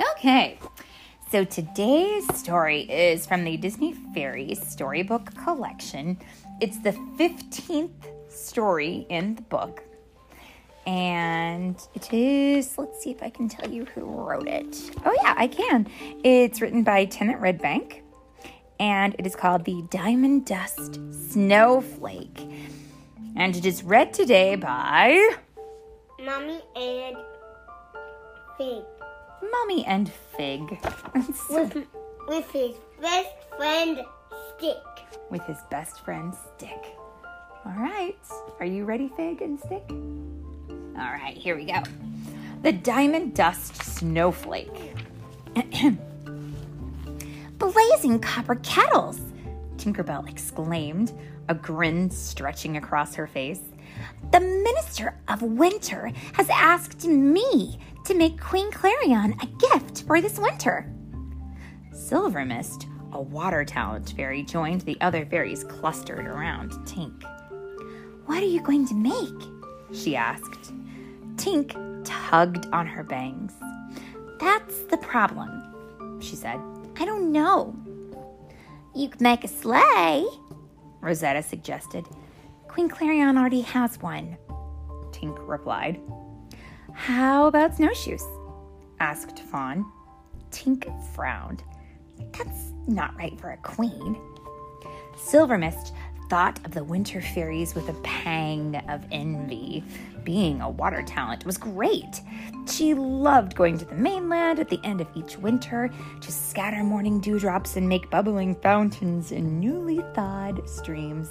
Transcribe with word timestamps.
Okay, 0.00 0.58
so 1.30 1.44
today's 1.44 2.26
story 2.34 2.82
is 2.90 3.26
from 3.26 3.44
the 3.44 3.58
Disney 3.58 3.92
Fairies 4.14 4.66
Storybook 4.66 5.34
Collection. 5.34 6.18
It's 6.58 6.78
the 6.78 6.92
15th 7.18 8.06
story 8.30 9.04
in 9.10 9.34
the 9.34 9.42
book. 9.42 9.82
And 10.86 11.76
it 11.92 12.14
is, 12.14 12.78
let's 12.78 13.02
see 13.02 13.10
if 13.10 13.22
I 13.22 13.28
can 13.28 13.46
tell 13.46 13.70
you 13.70 13.84
who 13.84 14.06
wrote 14.06 14.48
it. 14.48 14.90
Oh, 15.04 15.14
yeah, 15.22 15.34
I 15.36 15.46
can. 15.46 15.86
It's 16.24 16.62
written 16.62 16.82
by 16.82 17.04
Tennant 17.04 17.38
Redbank, 17.38 18.00
and 18.78 19.14
it 19.18 19.26
is 19.26 19.36
called 19.36 19.66
The 19.66 19.82
Diamond 19.90 20.46
Dust 20.46 20.98
Snowflake. 21.30 22.48
And 23.36 23.54
it 23.54 23.66
is 23.66 23.82
read 23.82 24.14
today 24.14 24.56
by 24.56 25.36
Mommy 26.18 26.62
and 26.74 27.16
Fig. 28.56 28.84
Mommy 29.42 29.84
and 29.86 30.10
Fig. 30.36 30.78
With, 31.48 31.86
with 32.28 32.50
his 32.50 32.74
best 33.00 33.28
friend 33.56 34.00
Stick. 34.56 34.76
with 35.30 35.42
his 35.46 35.58
best 35.70 36.04
friend 36.04 36.34
Stick. 36.56 36.96
All 37.64 37.72
right, 37.76 38.16
are 38.58 38.66
you 38.66 38.84
ready, 38.84 39.10
Fig 39.16 39.42
and 39.42 39.58
Stick? 39.58 39.84
All 39.88 41.12
right, 41.12 41.36
here 41.36 41.56
we 41.56 41.64
go. 41.64 41.82
The 42.62 42.72
Diamond 42.72 43.34
Dust 43.34 43.76
Snowflake. 43.82 44.94
Blazing 47.58 48.20
copper 48.20 48.56
kettles, 48.56 49.20
Tinkerbell 49.76 50.28
exclaimed, 50.28 51.12
a 51.48 51.54
grin 51.54 52.10
stretching 52.10 52.76
across 52.76 53.14
her 53.14 53.26
face. 53.26 53.60
The 54.32 54.40
Minister 54.40 55.14
of 55.28 55.42
Winter 55.42 56.12
has 56.34 56.48
asked 56.50 57.04
me 57.06 57.78
to 58.04 58.14
make 58.14 58.40
Queen 58.40 58.70
Clarion 58.70 59.34
a 59.42 59.46
gift 59.46 60.04
for 60.06 60.20
this 60.20 60.38
winter. 60.38 60.92
Silver 61.92 62.44
Mist, 62.44 62.86
a 63.12 63.20
water 63.20 63.64
talent 63.64 64.14
fairy, 64.16 64.42
joined 64.42 64.82
the 64.82 65.00
other 65.00 65.26
fairies 65.26 65.64
clustered 65.64 66.26
around 66.26 66.72
Tink. 66.86 67.22
What 68.26 68.42
are 68.42 68.46
you 68.46 68.62
going 68.62 68.86
to 68.88 68.94
make? 68.94 69.50
she 69.92 70.14
asked. 70.16 70.72
Tink 71.36 71.74
tugged 72.04 72.66
on 72.72 72.86
her 72.86 73.02
bangs. 73.02 73.52
That's 74.38 74.84
the 74.84 74.98
problem, 74.98 76.20
she 76.20 76.36
said. 76.36 76.60
I 76.98 77.04
don't 77.04 77.32
know. 77.32 77.74
You 78.94 79.08
could 79.08 79.20
make 79.20 79.44
a 79.44 79.48
sleigh, 79.48 80.26
Rosetta 81.00 81.42
suggested. 81.42 82.06
Queen 82.80 82.88
Clarion 82.88 83.36
already 83.36 83.60
has 83.60 84.00
one, 84.00 84.38
Tink 85.10 85.36
replied. 85.46 86.00
How 86.94 87.46
about 87.46 87.76
snowshoes? 87.76 88.24
asked 89.00 89.40
Fawn. 89.40 89.84
Tink 90.50 90.88
frowned. 91.12 91.62
That's 92.32 92.72
not 92.88 93.14
right 93.18 93.38
for 93.38 93.50
a 93.50 93.58
queen. 93.58 94.18
Silvermist 95.14 95.92
thought 96.30 96.58
of 96.64 96.72
the 96.72 96.82
winter 96.82 97.20
fairies 97.20 97.74
with 97.74 97.86
a 97.90 98.00
pang 98.00 98.76
of 98.88 99.04
envy. 99.12 99.84
Being 100.24 100.62
a 100.62 100.70
water 100.70 101.02
talent 101.02 101.44
was 101.44 101.58
great. 101.58 102.22
She 102.66 102.94
loved 102.94 103.56
going 103.56 103.76
to 103.76 103.84
the 103.84 103.94
mainland 103.94 104.58
at 104.58 104.70
the 104.70 104.80
end 104.84 105.02
of 105.02 105.08
each 105.14 105.36
winter 105.36 105.90
to 106.18 106.32
scatter 106.32 106.82
morning 106.82 107.20
dewdrops 107.20 107.76
and 107.76 107.86
make 107.86 108.08
bubbling 108.08 108.54
fountains 108.54 109.32
in 109.32 109.60
newly 109.60 110.00
thawed 110.14 110.66
streams. 110.66 111.28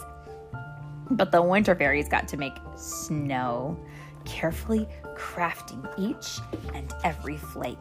But 1.12 1.32
the 1.32 1.42
winter 1.42 1.76
fairies 1.76 2.08
got 2.08 2.28
to 2.30 2.38
make 2.38 2.54
snow, 2.76 3.78
carefully 4.26 4.88
crafting 5.16 5.88
each 5.98 6.40
and 6.74 6.94
every 7.04 7.38
flake. 7.38 7.78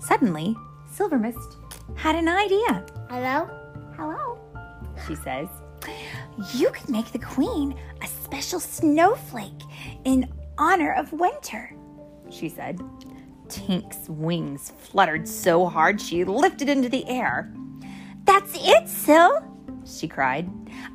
Suddenly, 0.00 0.56
Silvermist 0.92 1.56
had 1.94 2.14
an 2.14 2.28
idea. 2.28 2.84
Hello? 3.08 3.48
Hello, 3.96 4.38
she 5.06 5.14
says. 5.14 5.48
You 6.54 6.70
could 6.70 6.88
make 6.88 7.12
the 7.12 7.18
queen 7.18 7.74
a 8.02 8.06
special 8.06 8.60
snowflake 8.60 9.62
in 10.04 10.30
honor 10.58 10.92
of 10.92 11.12
winter, 11.12 11.74
she 12.30 12.48
said. 12.48 12.80
Tink's 13.48 14.08
wings 14.08 14.72
fluttered 14.78 15.26
so 15.28 15.66
hard 15.66 16.00
she 16.00 16.24
lifted 16.24 16.68
into 16.68 16.88
the 16.88 17.08
air. 17.08 17.52
That's 18.24 18.52
it, 18.56 18.88
Sil, 18.90 19.38
she 19.86 20.08
cried. 20.08 20.50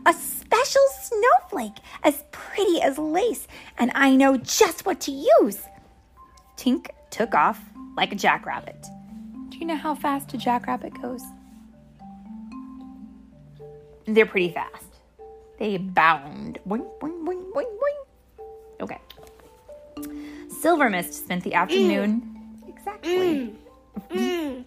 A 0.06 0.14
special 0.52 0.82
snowflake 1.02 1.78
as 2.04 2.24
pretty 2.32 2.82
as 2.82 2.98
lace, 2.98 3.48
and 3.78 3.92
I 3.96 4.16
know 4.16 4.36
just 4.38 4.86
what 4.86 5.00
to 5.02 5.12
use. 5.12 5.60
Tink 6.58 6.88
took 7.10 7.34
off 7.34 7.60
like 7.96 8.12
a 8.12 8.16
jackrabbit. 8.16 8.86
Do 9.50 9.58
you 9.58 9.66
know 9.66 9.78
how 9.78 9.96
fast 9.96 10.34
a 10.34 10.38
jackrabbit 10.38 11.02
goes? 11.02 11.24
They're 14.06 14.26
pretty 14.26 14.52
fast. 14.52 15.00
They 15.58 15.78
bound. 15.78 16.60
Boing, 16.68 16.86
boing, 17.00 17.24
boing, 17.24 17.52
boing, 17.54 17.78
boing. 17.80 18.82
Okay. 18.82 19.00
Silvermist 20.50 21.14
spent 21.14 21.44
the 21.44 21.54
afternoon. 21.54 22.60
Exactly. 22.68 23.12
Mm. 23.12 23.56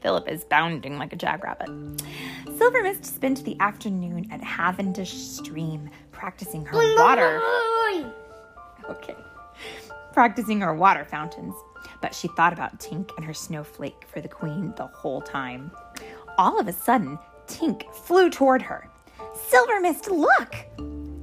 Philip 0.02 0.28
is 0.28 0.44
bounding 0.44 0.98
like 0.98 1.12
a 1.12 1.16
jackrabbit. 1.16 1.68
Silver 2.56 2.82
Mist 2.82 3.04
spent 3.04 3.44
the 3.44 3.58
afternoon 3.60 4.28
at 4.30 4.40
Havendish 4.40 5.14
Stream 5.14 5.90
practicing 6.12 6.64
her 6.66 6.76
water. 6.96 7.40
Okay. 8.88 9.16
Practicing 10.12 10.60
her 10.60 10.74
water 10.74 11.04
fountains. 11.04 11.54
But 12.00 12.14
she 12.14 12.28
thought 12.28 12.52
about 12.52 12.78
Tink 12.78 13.10
and 13.16 13.24
her 13.24 13.34
snowflake 13.34 14.06
for 14.06 14.20
the 14.20 14.28
queen 14.28 14.72
the 14.76 14.86
whole 14.86 15.20
time. 15.20 15.70
All 16.38 16.58
of 16.58 16.68
a 16.68 16.72
sudden, 16.72 17.18
Tink 17.46 17.92
flew 17.94 18.30
toward 18.30 18.62
her. 18.62 18.88
Silver 19.34 19.80
Mist, 19.80 20.10
look! 20.10 20.54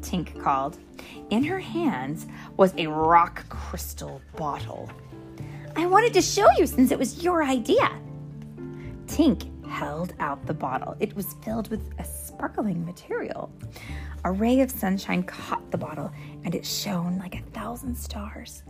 Tink 0.02 0.42
called. 0.42 0.78
In 1.30 1.44
her 1.44 1.60
hands 1.60 2.26
was 2.58 2.74
a 2.78 2.88
rock 2.88 3.48
crystal 3.50 4.22
bottle. 4.36 4.90
I 5.76 5.86
wanted 5.86 6.14
to 6.14 6.22
show 6.22 6.48
you 6.58 6.66
since 6.68 6.92
it 6.92 7.00
was 7.00 7.24
your 7.24 7.44
idea. 7.44 7.90
Tink 9.06 9.48
held 9.66 10.14
out 10.20 10.46
the 10.46 10.54
bottle. 10.54 10.96
It 11.00 11.16
was 11.16 11.36
filled 11.44 11.70
with 11.70 11.82
a 11.98 12.04
sparkling 12.04 12.86
material. 12.86 13.52
A 14.26 14.32
ray 14.32 14.60
of 14.60 14.70
sunshine 14.70 15.24
caught 15.24 15.72
the 15.72 15.78
bottle 15.78 16.12
and 16.44 16.54
it 16.54 16.66
shone 16.66 17.18
like 17.18 17.36
a 17.36 17.42
thousand 17.52 17.96
stars. 17.96 18.64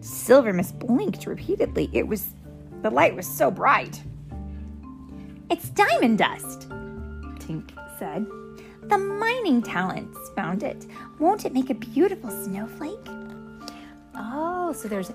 Silvermist 0.00 0.78
blinked 0.78 1.26
repeatedly. 1.26 1.90
It 1.92 2.06
was 2.06 2.26
the 2.82 2.90
light 2.90 3.14
was 3.14 3.26
so 3.26 3.50
bright. 3.50 4.02
It's 5.50 5.70
diamond 5.70 6.18
dust, 6.18 6.68
Tink 7.38 7.70
said. 7.98 8.26
The 8.82 8.98
mining 8.98 9.62
talents 9.62 10.18
found 10.34 10.62
it. 10.62 10.86
Won't 11.18 11.44
it 11.44 11.52
make 11.52 11.70
a 11.70 11.74
beautiful 11.74 12.30
snowflake? 12.30 13.06
Oh, 14.14 14.72
so 14.72 14.88
there's 14.88 15.12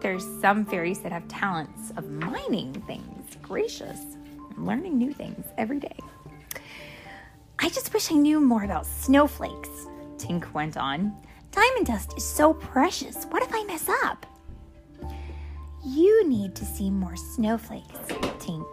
there's 0.00 0.24
some 0.40 0.64
fairies 0.64 1.00
that 1.00 1.12
have 1.12 1.26
talents 1.28 1.92
of 1.96 2.10
mining 2.10 2.72
things. 2.86 3.36
Gracious. 3.42 4.00
I'm 4.56 4.66
learning 4.66 4.98
new 4.98 5.12
things 5.12 5.46
every 5.58 5.80
day. 5.80 5.96
I 7.58 7.68
just 7.68 7.92
wish 7.92 8.10
I 8.10 8.14
knew 8.14 8.40
more 8.40 8.64
about 8.64 8.86
snowflakes, 8.86 9.86
Tink 10.16 10.52
went 10.52 10.76
on. 10.76 11.14
Diamond 11.52 11.86
dust 11.86 12.14
is 12.16 12.24
so 12.24 12.54
precious. 12.54 13.24
What 13.24 13.42
if 13.42 13.50
I 13.52 13.64
mess 13.64 13.88
up? 14.04 14.26
You 15.84 16.28
need 16.28 16.54
to 16.56 16.64
see 16.64 16.90
more 16.90 17.16
snowflakes, 17.16 17.98
Tink, 18.38 18.66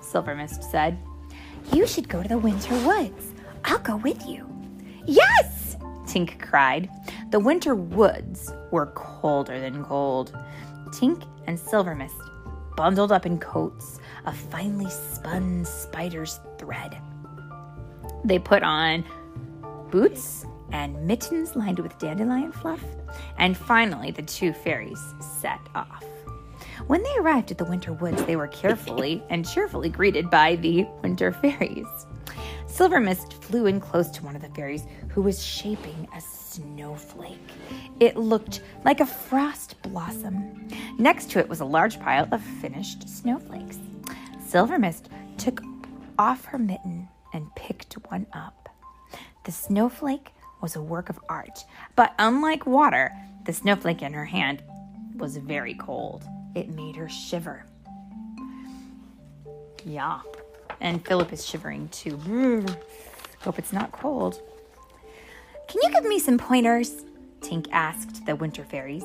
Silver 0.00 0.34
Mist 0.34 0.62
said. 0.70 0.98
You 1.72 1.86
should 1.86 2.08
go 2.08 2.22
to 2.22 2.28
the 2.28 2.38
winter 2.38 2.74
woods. 2.86 3.32
I'll 3.64 3.78
go 3.78 3.96
with 3.96 4.26
you. 4.26 4.48
Yes! 5.06 5.76
Tink 6.04 6.40
cried. 6.40 6.90
The 7.30 7.40
winter 7.40 7.74
woods 7.74 8.52
were 8.70 8.86
colder 8.86 9.60
than 9.60 9.84
cold. 9.84 10.36
Tink 10.92 11.26
and 11.46 11.58
Silver 11.58 11.94
Mist 11.94 12.14
bundled 12.76 13.12
up 13.12 13.26
in 13.26 13.38
coats 13.38 13.98
of 14.24 14.36
finely 14.36 14.90
spun 14.90 15.64
spider's 15.64 16.40
thread. 16.58 16.96
They 18.24 18.38
put 18.38 18.62
on 18.62 19.04
boots 19.90 20.46
and 20.72 21.06
mittens 21.06 21.54
lined 21.54 21.78
with 21.78 21.98
dandelion 21.98 22.52
fluff, 22.52 22.84
and 23.38 23.56
finally 23.56 24.10
the 24.10 24.22
two 24.22 24.52
fairies 24.52 25.00
set 25.20 25.60
off. 25.74 26.04
When 26.86 27.02
they 27.02 27.16
arrived 27.18 27.50
at 27.50 27.58
the 27.58 27.64
winter 27.64 27.92
woods, 27.92 28.24
they 28.24 28.36
were 28.36 28.48
carefully 28.48 29.22
and 29.28 29.48
cheerfully 29.48 29.88
greeted 29.88 30.30
by 30.30 30.56
the 30.56 30.86
winter 31.02 31.32
fairies. 31.32 32.06
Silver 32.72 33.00
Mist 33.00 33.34
flew 33.34 33.66
in 33.66 33.80
close 33.80 34.08
to 34.08 34.24
one 34.24 34.34
of 34.34 34.40
the 34.40 34.48
fairies 34.48 34.86
who 35.10 35.20
was 35.20 35.44
shaping 35.44 36.08
a 36.16 36.20
snowflake. 36.22 37.36
It 38.00 38.16
looked 38.16 38.62
like 38.82 39.00
a 39.00 39.06
frost 39.06 39.76
blossom. 39.82 40.68
Next 40.98 41.30
to 41.32 41.38
it 41.38 41.50
was 41.50 41.60
a 41.60 41.66
large 41.66 42.00
pile 42.00 42.26
of 42.32 42.40
finished 42.40 43.06
snowflakes. 43.10 43.78
Silver 44.42 44.78
Mist 44.78 45.10
took 45.36 45.62
off 46.18 46.46
her 46.46 46.56
mitten 46.58 47.08
and 47.34 47.54
picked 47.56 47.92
one 48.10 48.26
up. 48.32 48.70
The 49.44 49.52
snowflake 49.52 50.30
was 50.62 50.74
a 50.74 50.82
work 50.82 51.10
of 51.10 51.20
art, 51.28 51.66
but 51.94 52.14
unlike 52.18 52.64
water, 52.64 53.12
the 53.44 53.52
snowflake 53.52 54.00
in 54.00 54.14
her 54.14 54.24
hand 54.24 54.62
was 55.16 55.36
very 55.36 55.74
cold. 55.74 56.24
It 56.54 56.70
made 56.70 56.96
her 56.96 57.10
shiver. 57.10 57.66
Yeah. 59.84 60.20
And 60.82 61.06
Philip 61.06 61.32
is 61.32 61.46
shivering 61.46 61.88
too. 61.88 62.16
Brr. 62.16 62.66
Hope 63.40 63.58
it's 63.58 63.72
not 63.72 63.92
cold. 63.92 64.42
Can 65.68 65.80
you 65.82 65.90
give 65.90 66.04
me 66.04 66.18
some 66.18 66.36
pointers? 66.36 67.04
Tink 67.40 67.68
asked 67.70 68.26
the 68.26 68.34
winter 68.34 68.64
fairies. 68.64 69.04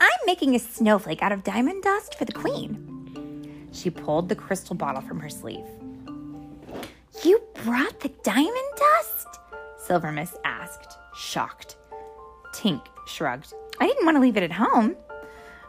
I'm 0.00 0.20
making 0.26 0.54
a 0.54 0.58
snowflake 0.58 1.22
out 1.22 1.32
of 1.32 1.44
diamond 1.44 1.84
dust 1.84 2.16
for 2.18 2.24
the 2.24 2.32
queen. 2.32 3.68
She 3.72 3.90
pulled 3.90 4.28
the 4.28 4.34
crystal 4.34 4.74
bottle 4.74 5.00
from 5.00 5.20
her 5.20 5.30
sleeve. 5.30 5.64
You 7.24 7.40
brought 7.64 8.00
the 8.00 8.10
diamond 8.24 8.56
dust? 8.76 9.38
Silver 9.78 10.10
Mist 10.10 10.36
asked, 10.44 10.98
shocked. 11.14 11.76
Tink 12.52 12.84
shrugged. 13.06 13.54
I 13.80 13.86
didn't 13.86 14.04
want 14.04 14.16
to 14.16 14.20
leave 14.20 14.36
it 14.36 14.42
at 14.42 14.52
home. 14.52 14.96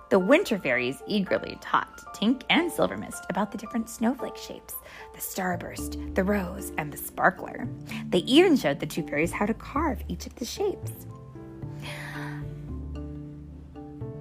The 0.09 0.17
winter 0.17 0.57
fairies 0.57 1.03
eagerly 1.05 1.57
taught 1.61 1.95
Tink 2.15 2.41
and 2.49 2.71
Silvermist 2.71 3.23
about 3.29 3.51
the 3.51 3.59
different 3.59 3.89
snowflake 3.89 4.37
shapes 4.37 4.73
the 5.19 5.25
starburst, 5.25 6.15
the 6.15 6.23
rose, 6.23 6.71
and 6.77 6.93
the 6.93 6.97
sparkler. 6.97 7.67
They 8.07 8.19
even 8.19 8.55
showed 8.55 8.79
the 8.79 8.85
two 8.85 9.03
fairies 9.03 9.31
how 9.33 9.45
to 9.45 9.53
carve 9.53 10.01
each 10.07 10.25
of 10.25 10.35
the 10.35 10.45
shapes. 10.45 10.91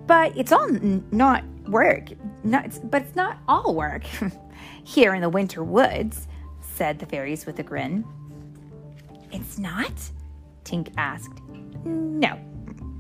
But 0.07 0.37
it's 0.37 0.51
all 0.51 0.65
n- 0.65 1.07
not 1.13 1.45
work. 1.69 2.09
Not, 2.43 2.65
it's, 2.65 2.79
but 2.79 3.03
it's 3.03 3.15
not 3.15 3.39
all 3.47 3.75
work. 3.75 4.03
Here 4.85 5.15
in 5.15 5.21
the 5.21 5.29
winter 5.29 5.63
woods, 5.63 6.27
said 6.61 6.99
the 6.99 7.07
fairies 7.07 7.47
with 7.47 7.59
a 7.61 7.63
grin. 7.63 8.05
It's 9.31 9.59
not? 9.59 9.93
Tink 10.65 10.93
asked. 10.97 11.41
No, 11.85 12.39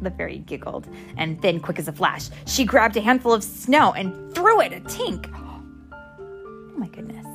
the 0.03 0.11
fairy 0.13 0.39
giggled, 0.39 0.87
and 1.17 1.41
then, 1.43 1.59
quick 1.59 1.79
as 1.79 1.89
a 1.89 1.93
flash, 1.93 2.29
she 2.47 2.65
grabbed 2.65 2.97
a 2.97 3.01
handful 3.01 3.33
of 3.33 3.43
snow 3.43 3.93
and 3.93 4.33
threw 4.35 4.61
it 4.61 4.73
at 4.73 4.85
Tink. 4.85 5.35
Oh 6.71 6.81
my 6.81 6.87
goodness. 6.87 7.28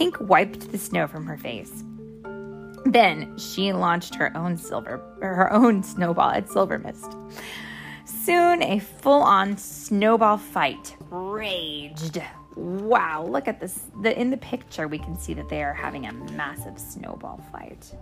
Tink 0.00 0.18
wiped 0.18 0.72
the 0.72 0.78
snow 0.78 1.06
from 1.06 1.26
her 1.26 1.36
face. 1.36 1.84
Then 2.86 3.36
she 3.36 3.74
launched 3.74 4.14
her 4.14 4.34
own 4.34 4.56
silver, 4.56 4.98
her 5.20 5.52
own 5.52 5.82
snowball 5.82 6.30
at 6.30 6.48
Silver 6.48 6.78
Mist. 6.78 7.14
Soon 8.06 8.62
a 8.62 8.78
full-on 8.78 9.58
snowball 9.58 10.38
fight 10.38 10.96
raged. 11.10 12.22
Wow, 12.56 13.26
look 13.26 13.46
at 13.46 13.60
this. 13.60 13.82
The, 14.00 14.18
in 14.18 14.30
the 14.30 14.38
picture, 14.38 14.88
we 14.88 14.98
can 14.98 15.18
see 15.18 15.34
that 15.34 15.50
they 15.50 15.62
are 15.62 15.74
having 15.74 16.06
a 16.06 16.12
massive 16.12 16.78
snowball 16.78 17.44
fight. 17.52 17.94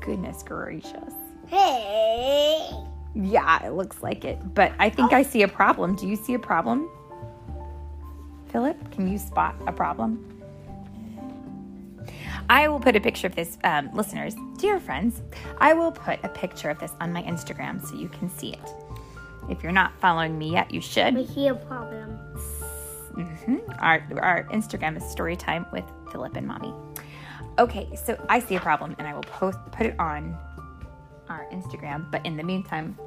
Goodness 0.00 0.44
gracious. 0.44 1.14
Hey. 1.48 2.70
Yeah, 3.16 3.66
it 3.66 3.70
looks 3.70 4.04
like 4.04 4.24
it. 4.24 4.54
But 4.54 4.72
I 4.78 4.88
think 4.88 5.12
I 5.12 5.24
see 5.24 5.42
a 5.42 5.48
problem. 5.48 5.96
Do 5.96 6.06
you 6.06 6.14
see 6.14 6.34
a 6.34 6.38
problem? 6.38 6.88
Philip, 8.50 8.92
can 8.92 9.10
you 9.10 9.18
spot 9.18 9.56
a 9.66 9.72
problem? 9.72 10.33
I 12.48 12.68
will 12.68 12.80
put 12.80 12.94
a 12.94 13.00
picture 13.00 13.26
of 13.26 13.34
this, 13.34 13.58
um, 13.64 13.90
listeners, 13.94 14.34
dear 14.58 14.78
friends. 14.78 15.22
I 15.58 15.72
will 15.72 15.92
put 15.92 16.18
a 16.22 16.28
picture 16.28 16.70
of 16.70 16.78
this 16.78 16.92
on 17.00 17.12
my 17.12 17.22
Instagram 17.22 17.84
so 17.86 17.96
you 17.96 18.08
can 18.08 18.28
see 18.28 18.52
it. 18.52 18.70
If 19.48 19.62
you're 19.62 19.72
not 19.72 19.98
following 20.00 20.38
me 20.38 20.52
yet, 20.52 20.72
you 20.72 20.80
should. 20.80 21.14
We 21.14 21.26
see 21.26 21.48
a 21.48 21.54
problem. 21.54 22.10
hmm 23.14 23.56
Our, 23.78 24.06
our 24.20 24.44
Instagram 24.44 24.96
is 24.96 25.02
Storytime 25.04 25.70
with 25.72 25.84
Philip 26.10 26.36
and 26.36 26.46
Mommy. 26.46 26.72
Okay, 27.58 27.88
so 27.94 28.22
I 28.28 28.40
see 28.40 28.56
a 28.56 28.60
problem 28.60 28.96
and 28.98 29.06
I 29.06 29.14
will 29.14 29.22
post 29.22 29.58
put 29.70 29.86
it 29.86 29.98
on 29.98 30.36
our 31.28 31.46
Instagram. 31.52 32.10
But 32.10 32.26
in 32.26 32.36
the 32.36 32.42
meantime, 32.42 32.98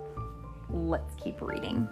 let's 0.70 1.14
keep 1.22 1.42
reading. 1.42 1.88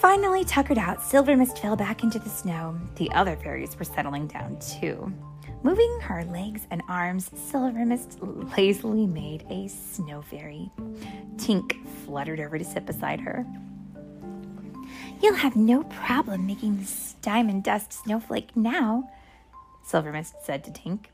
Finally 0.00 0.44
tuckered 0.44 0.78
out, 0.78 1.02
Silver 1.02 1.36
Mist 1.36 1.58
fell 1.58 1.74
back 1.74 2.04
into 2.04 2.20
the 2.20 2.28
snow. 2.28 2.78
The 2.94 3.10
other 3.10 3.34
fairies 3.34 3.76
were 3.76 3.84
settling 3.84 4.28
down 4.28 4.56
too. 4.60 5.12
Moving 5.64 5.98
her 6.02 6.24
legs 6.26 6.68
and 6.70 6.82
arms, 6.88 7.28
Silver 7.34 7.84
Mist 7.84 8.16
lazily 8.22 9.06
made 9.06 9.44
a 9.50 9.66
snow 9.66 10.22
fairy. 10.22 10.70
Tink 11.34 11.84
fluttered 12.04 12.38
over 12.38 12.58
to 12.58 12.64
sit 12.64 12.86
beside 12.86 13.18
her. 13.20 13.44
You'll 15.20 15.34
have 15.34 15.56
no 15.56 15.82
problem 15.82 16.46
making 16.46 16.78
this 16.78 17.16
diamond 17.20 17.64
dust 17.64 17.92
snowflake 17.92 18.56
now, 18.56 19.10
Silver 19.82 20.12
Mist 20.12 20.36
said 20.44 20.62
to 20.62 20.70
Tink. 20.70 21.06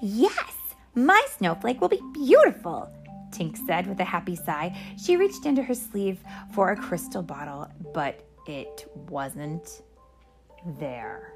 Yes, 0.00 0.54
my 0.94 1.20
snowflake 1.36 1.80
will 1.80 1.88
be 1.88 2.00
beautiful, 2.12 2.88
Tink 3.30 3.56
said 3.66 3.86
with 3.86 4.00
a 4.00 4.04
happy 4.04 4.36
sigh. 4.36 4.76
She 4.96 5.16
reached 5.16 5.46
into 5.46 5.62
her 5.62 5.74
sleeve 5.74 6.18
for 6.54 6.70
a 6.70 6.76
crystal 6.76 7.22
bottle, 7.22 7.68
but 7.92 8.24
it 8.46 8.90
wasn't 9.08 9.82
there. 10.78 11.32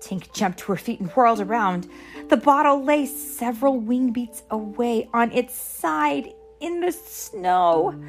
Tink 0.00 0.32
jumped 0.32 0.60
to 0.60 0.72
her 0.72 0.76
feet 0.76 1.00
and 1.00 1.10
whirled 1.10 1.40
around. 1.40 1.88
The 2.28 2.36
bottle 2.36 2.82
lay 2.82 3.06
several 3.06 3.78
wing 3.78 4.12
beats 4.12 4.42
away 4.50 5.08
on 5.12 5.30
its 5.32 5.54
side 5.54 6.32
in 6.60 6.80
the 6.80 6.92
snow. 6.92 8.02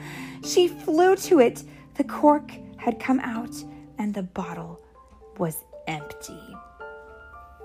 She 0.43 0.67
flew 0.67 1.15
to 1.17 1.39
it. 1.39 1.63
The 1.95 2.03
cork 2.05 2.51
had 2.77 2.99
come 2.99 3.19
out 3.19 3.53
and 3.97 4.13
the 4.13 4.23
bottle 4.23 4.79
was 5.37 5.63
empty. 5.87 6.41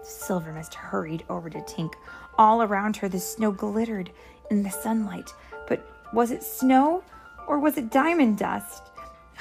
Silver 0.07 0.53
Mist 0.53 0.75
hurried 0.75 1.25
over 1.29 1.51
to 1.51 1.59
Tink. 1.61 1.95
All 2.39 2.63
around 2.63 2.97
her, 2.97 3.09
the 3.09 3.19
snow 3.19 3.51
glittered 3.51 4.11
in 4.51 4.63
the 4.63 4.71
sunlight. 4.71 5.33
But 5.69 5.87
was 6.13 6.31
it 6.31 6.43
snow 6.43 7.03
or 7.47 7.59
was 7.59 7.77
it 7.77 7.91
diamond 7.91 8.39
dust? 8.39 8.85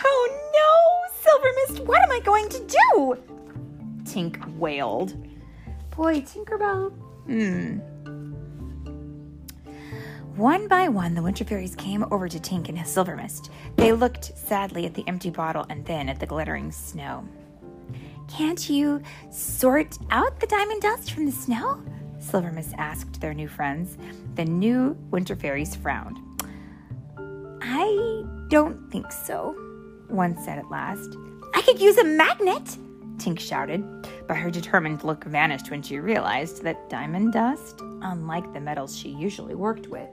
Oh 0.03 0.29
no, 0.53 1.21
Silver 1.21 1.49
Mist, 1.67 1.83
what 1.85 2.01
am 2.01 2.11
I 2.11 2.19
going 2.21 2.49
to 2.49 2.59
do? 2.59 3.17
Tink 4.03 4.57
wailed. 4.57 5.15
Boy, 5.95 6.21
Tinkerbell. 6.21 6.91
Hmm. 7.25 7.79
One 10.35 10.67
by 10.67 10.89
one, 10.89 11.15
the 11.15 11.21
Winter 11.21 11.45
Fairies 11.45 11.75
came 11.75 12.05
over 12.11 12.27
to 12.27 12.39
Tink 12.39 12.67
and 12.67 12.85
Silver 12.85 13.15
Mist. 13.15 13.51
They 13.77 13.93
looked 13.93 14.37
sadly 14.37 14.85
at 14.85 14.93
the 14.93 15.07
empty 15.07 15.29
bottle 15.29 15.65
and 15.69 15.85
then 15.85 16.09
at 16.09 16.19
the 16.19 16.25
glittering 16.25 16.73
snow. 16.73 17.25
Can't 18.27 18.69
you 18.69 19.01
sort 19.31 19.97
out 20.09 20.39
the 20.39 20.47
diamond 20.47 20.81
dust 20.81 21.11
from 21.11 21.25
the 21.25 21.31
snow? 21.31 21.81
Silvermist 22.19 22.73
asked 22.77 23.21
their 23.21 23.33
new 23.33 23.47
friends. 23.47 23.97
The 24.35 24.45
new 24.45 24.97
Winter 25.11 25.35
Fairies 25.35 25.75
frowned. 25.75 26.17
I 27.61 28.23
don't 28.49 28.91
think 28.91 29.11
so, 29.11 29.55
one 30.07 30.37
said 30.43 30.57
at 30.57 30.69
last. 30.69 31.15
I 31.53 31.61
could 31.61 31.79
use 31.79 31.97
a 31.97 32.03
magnet, 32.03 32.77
Tink 33.17 33.39
shouted, 33.39 33.83
but 34.27 34.37
her 34.37 34.51
determined 34.51 35.03
look 35.03 35.23
vanished 35.23 35.71
when 35.71 35.81
she 35.81 35.99
realized 35.99 36.63
that 36.63 36.89
diamond 36.89 37.33
dust, 37.33 37.79
unlike 38.01 38.51
the 38.53 38.59
metals 38.59 38.97
she 38.97 39.09
usually 39.09 39.55
worked 39.55 39.87
with, 39.87 40.09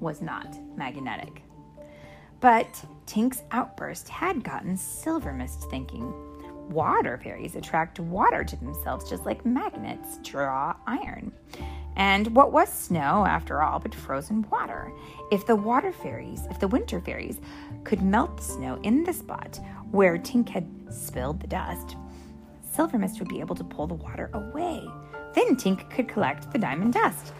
was 0.00 0.22
not 0.22 0.56
magnetic. 0.76 1.42
But 2.40 2.84
Tink's 3.06 3.42
outburst 3.50 4.08
had 4.08 4.44
gotten 4.44 4.76
Silvermist 4.76 5.68
thinking. 5.70 6.12
Water 6.68 7.18
fairies 7.22 7.56
attract 7.56 7.98
water 7.98 8.44
to 8.44 8.56
themselves 8.56 9.08
just 9.08 9.24
like 9.24 9.46
magnets 9.46 10.18
draw 10.22 10.76
iron. 10.86 11.32
And 11.96 12.28
what 12.36 12.52
was 12.52 12.72
snow, 12.72 13.24
after 13.26 13.60
all, 13.60 13.80
but 13.80 13.94
frozen 13.94 14.46
water? 14.50 14.92
If 15.32 15.46
the 15.46 15.56
water 15.56 15.92
fairies, 15.92 16.46
if 16.50 16.60
the 16.60 16.68
winter 16.68 17.00
fairies 17.00 17.40
could 17.84 18.02
melt 18.02 18.36
the 18.36 18.42
snow 18.44 18.78
in 18.82 19.02
the 19.02 19.12
spot 19.12 19.58
where 19.90 20.16
Tink 20.16 20.48
had 20.48 20.68
spilled 20.90 21.40
the 21.40 21.48
dust, 21.48 21.96
Silver 22.70 22.98
Mist 22.98 23.18
would 23.18 23.28
be 23.28 23.40
able 23.40 23.56
to 23.56 23.64
pull 23.64 23.86
the 23.86 23.94
water 23.94 24.30
away. 24.32 24.86
Then 25.34 25.56
Tink 25.56 25.90
could 25.90 26.06
collect 26.06 26.52
the 26.52 26.58
diamond 26.58 26.92
dust. 26.92 27.32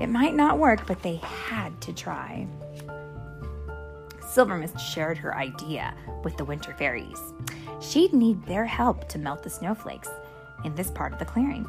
It 0.00 0.08
might 0.08 0.34
not 0.34 0.58
work, 0.58 0.86
but 0.86 1.02
they 1.02 1.16
had 1.16 1.78
to 1.82 1.92
try. 1.92 2.46
Silver 4.26 4.56
Mist 4.56 4.78
shared 4.80 5.18
her 5.18 5.36
idea 5.36 5.94
with 6.24 6.36
the 6.36 6.44
winter 6.44 6.72
fairies. 6.74 7.20
She'd 7.80 8.12
need 8.12 8.44
their 8.44 8.64
help 8.64 9.08
to 9.08 9.18
melt 9.18 9.42
the 9.42 9.50
snowflakes 9.50 10.08
in 10.64 10.74
this 10.74 10.90
part 10.90 11.12
of 11.12 11.18
the 11.18 11.24
clearing. 11.24 11.66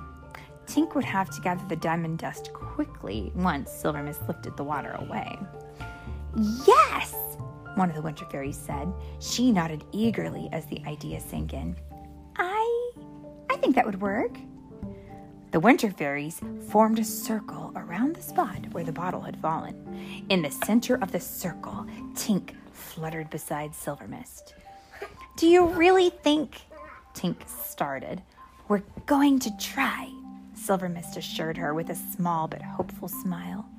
Tink 0.66 0.96
would 0.96 1.06
have 1.06 1.30
to 1.30 1.42
gather 1.42 1.66
the 1.68 1.76
diamond 1.76 2.20
dust 2.20 2.52
quickly 2.54 3.32
once 3.36 3.72
Silver 3.72 4.04
Mist 4.04 4.28
lifted 4.28 4.58
the 4.58 4.64
water 4.64 4.92
away. 5.00 5.38
Yes! 6.68 7.16
One 7.76 7.90
of 7.90 7.96
the 7.96 8.02
winter 8.02 8.26
fairies 8.26 8.58
said. 8.58 8.92
She 9.20 9.52
nodded 9.52 9.86
eagerly 9.92 10.50
as 10.52 10.66
the 10.66 10.82
idea 10.86 11.20
sank 11.20 11.54
in. 11.54 11.76
I 12.36 12.92
I 13.50 13.56
think 13.58 13.76
that 13.76 13.86
would 13.86 14.02
work. 14.02 14.38
The 15.52 15.60
winter 15.60 15.90
fairies 15.92 16.42
formed 16.68 17.00
a 17.00 17.04
circle 17.04 17.72
around 17.76 18.16
the 18.16 18.22
spot 18.22 18.72
where 18.72 18.84
the 18.84 18.92
bottle 18.92 19.22
had 19.22 19.42
fallen. 19.42 20.26
In 20.30 20.42
the 20.42 20.52
center 20.52 20.96
of 20.96 21.12
the 21.12 21.20
circle, 21.20 21.86
Tink 22.14 22.52
fluttered 22.74 23.30
beside 23.30 23.74
Silver 23.74 24.08
Mist. 24.08 24.54
Do 25.38 25.46
you 25.48 25.68
really 25.68 26.10
think? 26.10 26.62
Tink 27.14 27.48
started. 27.48 28.24
We're 28.68 28.82
going 29.06 29.38
to 29.42 29.56
try, 29.58 30.12
Silver 30.56 30.90
Mist 30.90 31.16
assured 31.16 31.58
her 31.58 31.76
with 31.76 31.92
a 31.92 31.96
small 31.96 32.48
but 32.48 32.64
hopeful 32.64 33.08
smile. 33.08 33.70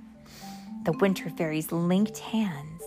The 0.84 0.92
winter 0.92 1.28
fairies 1.30 1.72
linked 1.72 2.18
hands 2.18 2.84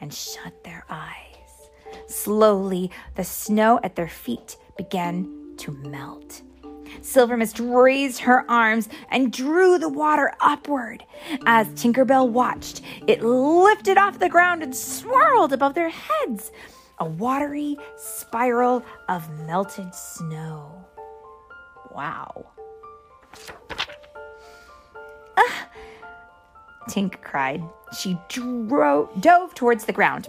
and 0.00 0.12
shut 0.12 0.64
their 0.64 0.86
eyes. 0.88 1.68
Slowly, 2.06 2.90
the 3.14 3.24
snow 3.24 3.78
at 3.82 3.94
their 3.94 4.08
feet 4.08 4.56
began 4.78 5.54
to 5.58 5.72
melt. 5.72 6.40
Silver 7.02 7.36
Mist 7.36 7.60
raised 7.60 8.20
her 8.20 8.50
arms 8.50 8.88
and 9.10 9.34
drew 9.34 9.78
the 9.78 9.90
water 9.90 10.32
upward. 10.40 11.04
As 11.44 11.66
Tinkerbell 11.74 12.30
watched, 12.30 12.80
it 13.06 13.22
lifted 13.22 13.98
off 13.98 14.18
the 14.18 14.30
ground 14.30 14.62
and 14.62 14.74
swirled 14.74 15.52
above 15.52 15.74
their 15.74 15.90
heads, 15.90 16.50
a 16.98 17.04
watery 17.04 17.76
spiral 17.96 18.84
of 19.08 19.28
melted 19.46 19.94
snow. 19.94 20.84
Wow. 21.94 22.46
Ah! 25.36 25.68
Tink 26.88 27.20
cried. 27.22 27.62
She 27.98 28.18
dro- 28.28 29.10
dove 29.20 29.54
towards 29.54 29.84
the 29.84 29.92
ground 29.92 30.28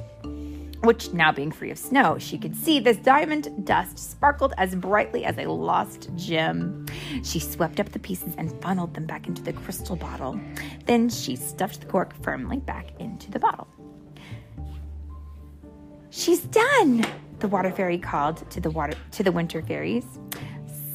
which 0.85 1.13
now 1.13 1.31
being 1.31 1.51
free 1.51 1.71
of 1.71 1.77
snow, 1.77 2.17
she 2.19 2.37
could 2.37 2.55
see 2.55 2.79
this 2.79 2.97
diamond 2.97 3.65
dust 3.65 3.97
sparkled 3.97 4.53
as 4.57 4.75
brightly 4.75 5.25
as 5.25 5.37
a 5.37 5.45
lost 5.45 6.09
gem. 6.15 6.85
She 7.23 7.39
swept 7.39 7.79
up 7.79 7.91
the 7.91 7.99
pieces 7.99 8.35
and 8.37 8.51
funneled 8.61 8.93
them 8.93 9.05
back 9.05 9.27
into 9.27 9.41
the 9.41 9.53
crystal 9.53 9.95
bottle. 9.95 10.39
Then 10.85 11.09
she 11.09 11.35
stuffed 11.35 11.81
the 11.81 11.87
cork 11.87 12.13
firmly 12.21 12.57
back 12.57 12.99
into 12.99 13.31
the 13.31 13.39
bottle. 13.39 13.67
She's 16.17 16.39
done, 16.39 17.05
the 17.39 17.49
water 17.49 17.71
fairy 17.71 17.97
called 17.97 18.49
to 18.49 18.61
the 18.61 18.69
water 18.69 18.93
to 19.11 19.21
the 19.21 19.33
winter 19.33 19.61
fairies. 19.61 20.05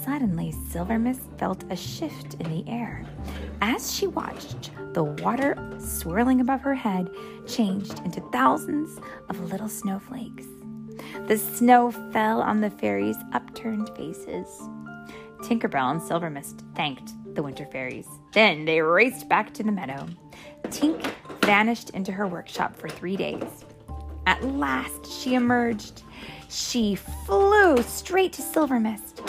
Suddenly, 0.02 0.54
Silvermist 0.70 1.20
felt 1.38 1.62
a 1.70 1.76
shift 1.76 2.34
in 2.40 2.48
the 2.48 2.66
air. 2.66 3.04
As 3.60 3.94
she 3.94 4.06
watched, 4.06 4.70
the 4.94 5.04
water 5.04 5.58
swirling 5.78 6.40
above 6.40 6.62
her 6.62 6.74
head 6.74 7.10
changed 7.46 7.98
into 7.98 8.22
thousands 8.32 8.98
of 9.28 9.52
little 9.52 9.68
snowflakes. 9.68 10.46
The 11.26 11.36
snow 11.36 11.90
fell 12.12 12.40
on 12.40 12.62
the 12.62 12.70
fairies' 12.70 13.18
upturned 13.34 13.90
faces. 13.94 14.48
Tinkerbell 15.42 15.90
and 15.90 16.00
Silvermist 16.00 16.64
thanked 16.74 17.12
the 17.34 17.42
winter 17.42 17.66
fairies. 17.66 18.08
Then 18.32 18.64
they 18.64 18.80
raced 18.80 19.28
back 19.28 19.52
to 19.52 19.62
the 19.62 19.70
meadow. 19.70 20.08
Tink 20.68 21.12
vanished 21.42 21.90
into 21.90 22.10
her 22.10 22.26
workshop 22.26 22.74
for 22.74 22.88
three 22.88 23.18
days. 23.18 23.66
At 24.26 24.44
last 24.44 25.10
she 25.10 25.34
emerged. 25.34 26.02
She 26.48 26.96
flew 26.96 27.82
straight 27.82 28.32
to 28.34 28.42
Silver 28.42 28.80
Mist. 28.80 29.22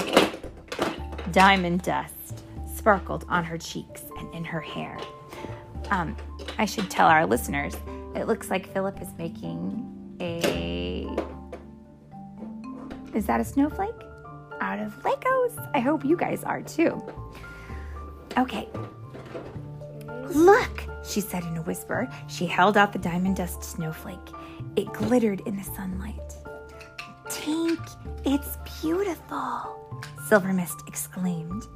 Diamond 1.32 1.84
dust 1.84 2.44
sparkled 2.76 3.26
on 3.30 3.44
her 3.44 3.58
cheeks 3.58 4.04
and 4.18 4.34
in 4.34 4.44
her 4.44 4.60
hair. 4.60 4.98
Um, 5.92 6.16
I 6.58 6.66
should 6.66 6.90
tell 6.90 7.08
our 7.08 7.26
listeners, 7.26 7.76
it 8.16 8.26
looks 8.26 8.50
like 8.50 8.72
Philip 8.74 9.02
is 9.02 9.10
making 9.18 10.18
a. 10.20 11.08
Is 13.16 13.26
that 13.28 13.40
a 13.40 13.46
snowflake? 13.46 13.96
Out 14.62 14.80
of 14.80 14.94
Legos. 15.04 15.70
I 15.74 15.80
hope 15.80 16.04
you 16.06 16.16
guys 16.16 16.44
are 16.44 16.62
too. 16.62 17.02
Okay. 18.38 18.68
Look, 20.30 20.84
she 21.04 21.20
said 21.20 21.44
in 21.44 21.58
a 21.58 21.62
whisper. 21.64 22.10
She 22.28 22.46
held 22.46 22.78
out 22.78 22.94
the 22.94 23.00
diamond 23.00 23.36
dust 23.36 23.64
snowflake. 23.64 24.18
It 24.76 24.92
glittered 24.94 25.42
in 25.46 25.58
the 25.58 25.64
sunlight. 25.64 26.36
Tink, 27.26 27.80
it's 28.26 28.58
beautiful. 28.82 29.78
Silver 30.28 30.54
Mist 30.54 30.84
exclaimed. 30.88 31.68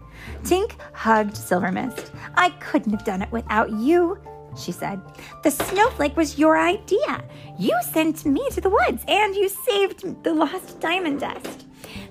Tink 0.43 0.73
hugged 0.93 1.35
Silver 1.35 1.71
Mist. 1.71 2.11
I 2.35 2.49
couldn't 2.61 2.91
have 2.91 3.03
done 3.03 3.21
it 3.21 3.31
without 3.31 3.71
you, 3.71 4.17
she 4.57 4.71
said. 4.71 5.01
The 5.43 5.51
snowflake 5.51 6.15
was 6.15 6.39
your 6.39 6.57
idea. 6.57 7.23
You 7.59 7.77
sent 7.91 8.25
me 8.25 8.47
to 8.51 8.61
the 8.61 8.69
woods 8.69 9.03
and 9.07 9.35
you 9.35 9.49
saved 9.49 10.23
the 10.23 10.33
lost 10.33 10.79
diamond 10.79 11.19
dust. 11.19 11.65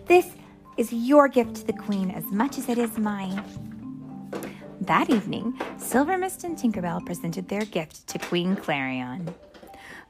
This 0.07 0.33
is 0.77 0.93
your 0.93 1.29
gift 1.29 1.57
to 1.57 1.67
the 1.67 1.73
Queen 1.73 2.11
as 2.11 2.25
much 2.25 2.59
as 2.59 2.69
it 2.69 2.79
is 2.79 2.99
mine. 2.99 3.43
That 4.81 5.09
evening, 5.09 5.59
Silver 5.79 6.19
Mist 6.19 6.45
and 6.45 6.59
Tinkerbell 6.59 7.07
presented 7.07 7.49
their 7.49 7.65
gift 7.65 8.07
to 8.09 8.19
Queen 8.19 8.57
Clarion. 8.57 9.35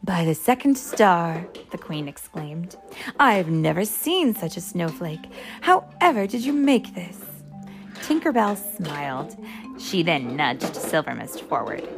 By 0.05 0.27
the 0.27 0.35
second 0.35 0.77
star, 0.77 1.47
the 1.71 1.79
queen 1.79 2.09
exclaimed, 2.09 2.77
I've 3.19 3.49
never 3.49 3.87
seen 3.87 4.35
such 4.35 4.59
a 4.59 4.61
snowflake. 4.61 5.25
However 5.63 6.27
did 6.27 6.45
you 6.45 6.53
make 6.53 6.95
this? 6.95 7.19
Tinkerbell 8.03 8.55
smiled. 8.77 9.35
She 9.79 10.03
then 10.03 10.37
nudged 10.37 10.75
Silvermist 10.75 11.41
forward. 11.49 11.89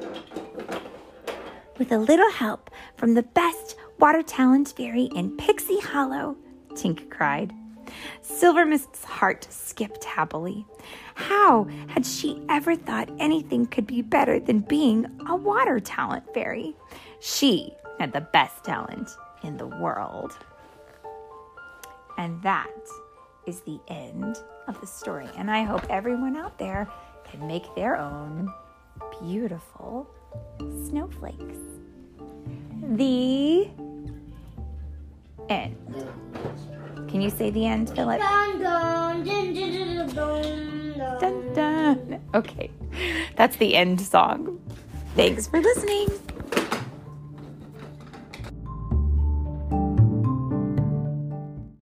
With 1.79 1.91
a 1.91 1.99
little 1.99 2.31
help 2.31 2.71
from 2.97 3.15
the 3.15 3.25
best 3.25 3.75
water 3.99 4.23
talent 4.23 4.75
fairy 4.77 5.09
in 5.17 5.37
Pixie 5.37 5.81
Hollow, 5.81 6.37
Tink 6.75 7.11
cried. 7.11 7.53
Silvermist's 8.23 9.03
heart 9.03 9.49
skipped 9.51 10.05
happily. 10.05 10.65
How 11.17 11.67
had 11.89 12.07
she 12.07 12.41
ever 12.49 12.77
thought 12.77 13.11
anything 13.19 13.67
could 13.67 13.87
be 13.89 14.01
better 14.01 14.39
than 14.39 14.61
being 14.61 15.07
a 15.29 15.35
water 15.35 15.81
talent 15.81 16.33
fairy? 16.33 16.77
She 17.19 17.73
had 17.99 18.13
the 18.13 18.21
best 18.21 18.65
talent 18.65 19.17
in 19.43 19.57
the 19.57 19.67
world. 19.67 20.37
And 22.19 22.43
that 22.43 22.71
is 23.47 23.61
the 23.61 23.79
end 23.89 24.37
of 24.69 24.81
the 24.81 24.87
story. 24.87 25.29
And 25.37 25.51
I 25.51 25.63
hope 25.63 25.85
everyone 25.91 26.37
out 26.37 26.59
there 26.59 26.89
can 27.31 27.47
make 27.47 27.75
their 27.75 27.97
own 27.97 28.53
beautiful 29.21 30.09
snowflakes. 30.87 31.59
The 32.93 33.69
end. 35.49 35.77
Can 37.09 37.21
you 37.21 37.31
say 37.31 37.51
the 37.51 37.67
end, 37.67 37.91
Philip? 37.91 38.19
Dun, 38.21 38.63
dun. 38.63 39.25
Dun, 41.21 41.53
dun. 41.55 42.21
Okay, 42.35 42.71
that's 43.37 43.57
the 43.57 43.75
end 43.75 44.01
song. 44.01 44.61
Thanks 45.15 45.47
for 45.47 45.61
listening. 45.61 46.09